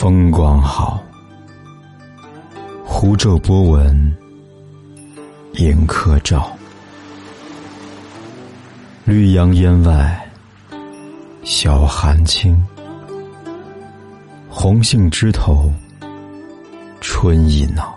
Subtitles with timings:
[0.00, 0.98] 风光好，
[2.86, 4.16] 湖皱波纹
[5.56, 6.56] 迎客照。
[9.04, 10.26] 绿杨烟外
[11.44, 12.58] 晓寒清，
[14.48, 15.70] 红杏枝头
[17.02, 17.94] 春意闹。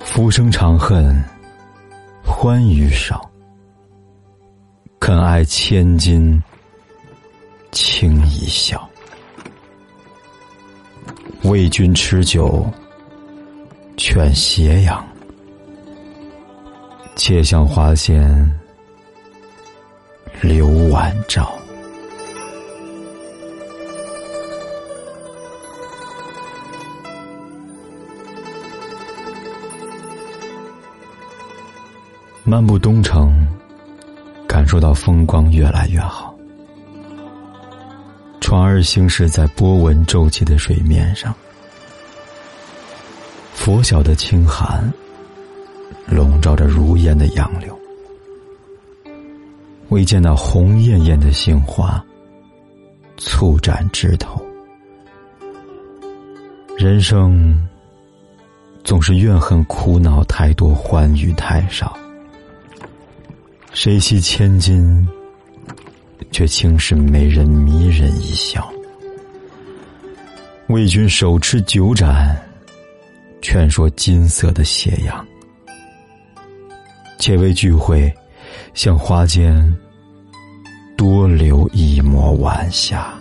[0.00, 1.24] 浮生长恨
[2.22, 3.30] 欢娱少，
[5.00, 6.38] 肯爱千金
[7.70, 8.86] 轻一笑。
[11.44, 12.64] 为君持酒，
[13.96, 15.04] 劝斜阳。
[17.14, 18.50] 且向花间
[20.40, 21.52] 留晚照。
[32.44, 33.46] 漫步东城，
[34.48, 36.31] 感受到风光越来越好。
[38.42, 41.32] 船儿行驶在波纹皱起的水面上，
[43.54, 44.92] 拂晓的清寒
[46.06, 47.78] 笼罩着如烟的杨柳。
[49.90, 52.04] 未见那红艳艳的杏花
[53.16, 54.44] 簇展枝头。
[56.76, 57.56] 人生
[58.82, 61.96] 总是怨恨苦恼太多，欢愉太少。
[63.72, 65.08] 谁惜千金？
[66.32, 68.72] 却轻视美人迷人一笑，
[70.68, 72.34] 为君手持酒盏，
[73.42, 75.24] 劝说金色的斜阳，
[77.18, 78.12] 且为聚会，
[78.72, 79.54] 向花间
[80.96, 83.12] 多留一抹晚霞。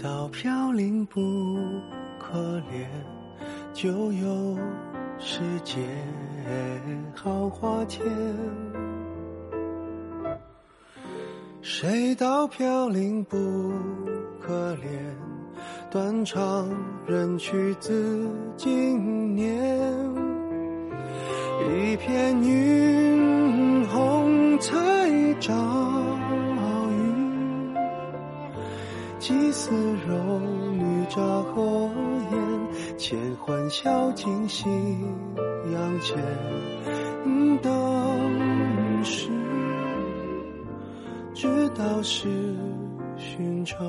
[0.00, 1.58] 谁道飘零不
[2.18, 2.38] 可
[2.72, 2.86] 怜，
[3.74, 4.56] 就有
[5.18, 5.76] 世界
[7.14, 8.02] 好花田。
[11.60, 13.36] 谁道飘零不
[14.40, 14.88] 可怜，
[15.90, 16.66] 断肠
[17.06, 19.78] 人去自经年。
[21.76, 24.74] 一片云红才
[25.38, 25.99] 照。
[29.20, 29.70] 几丝
[30.08, 30.40] 柔
[30.78, 31.90] 绿乍和
[32.32, 34.66] 烟，千欢笑尽夕
[35.70, 36.16] 阳前。
[37.62, 39.28] 当时
[41.34, 42.56] 知道是
[43.18, 43.86] 寻常。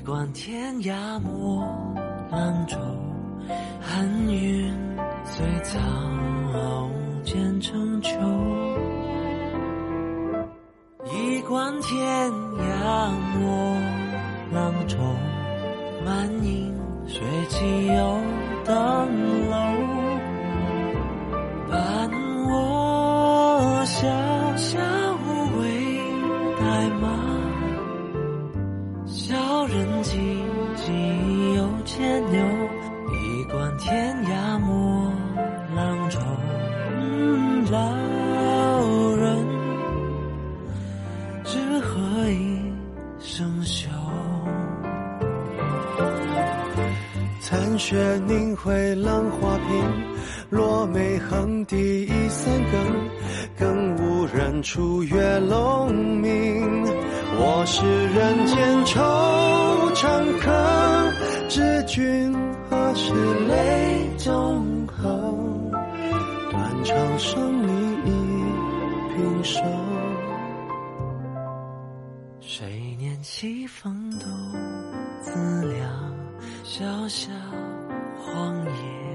[0.00, 1.62] 一惯天涯莫
[2.30, 2.78] 浪舟，
[3.82, 4.74] 寒云
[5.26, 5.78] 随草
[7.22, 8.10] 间成秋。
[11.04, 13.76] 一惯天涯莫
[14.54, 14.96] 浪舟，
[16.02, 16.74] 满影
[17.06, 18.22] 随机游
[18.64, 19.79] 登楼。
[47.50, 50.06] 残雪凝辉浪花平，
[50.50, 53.10] 落梅横笛已三更，
[53.58, 56.84] 更无人处月龙鸣。
[57.40, 58.94] 我是人间惆
[59.96, 61.12] 怅客，
[61.48, 62.32] 知君
[62.70, 63.12] 何时
[63.48, 65.72] 泪纵横？
[66.52, 67.72] 断肠声里
[68.04, 68.10] 一
[69.12, 69.60] 平生。
[72.38, 74.26] 谁念西风独
[75.20, 76.19] 自凉？
[76.64, 77.30] 小小
[78.18, 78.56] 荒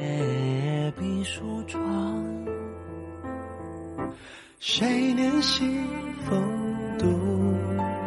[0.00, 2.24] 野闭疏窗。
[4.60, 5.80] 谁念西
[6.28, 6.42] 风
[6.98, 7.06] 独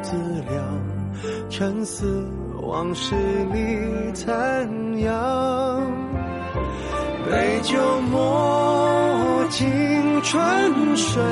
[0.02, 0.16] 自
[0.50, 2.28] 凉，沉思
[2.62, 3.16] 往事
[3.54, 5.92] 里残阳。
[7.30, 9.66] 杯酒莫尽
[10.22, 11.24] 春水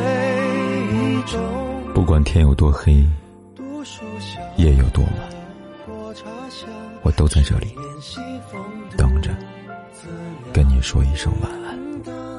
[1.26, 1.42] 中，
[1.94, 2.94] 不管天有多黑，
[4.56, 5.14] 夜有多晚，
[7.02, 7.74] 我都在这里
[8.98, 9.32] 等着
[10.54, 12.39] 跟你说一声晚安。